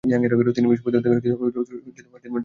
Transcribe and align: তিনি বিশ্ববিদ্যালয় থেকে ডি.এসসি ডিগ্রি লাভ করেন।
তিনি 0.55 0.67
বিশ্ববিদ্যালয় 0.71 1.03
থেকে 1.05 1.15
ডি.এসসি 1.23 1.75
ডিগ্রি 1.85 2.01
লাভ 2.03 2.11
করেন। 2.13 2.31